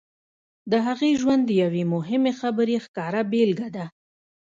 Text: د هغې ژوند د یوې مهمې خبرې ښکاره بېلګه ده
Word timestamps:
د 0.71 0.73
هغې 0.87 1.11
ژوند 1.21 1.43
د 1.47 1.51
یوې 1.63 1.83
مهمې 1.93 2.31
خبرې 2.41 2.77
ښکاره 2.85 3.21
بېلګه 3.31 3.67
ده 3.75 3.85